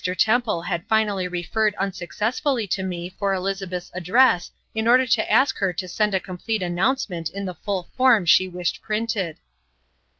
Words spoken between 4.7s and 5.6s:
in order to ask